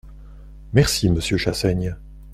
[0.73, 1.95] Merci, monsieur Chassaigne.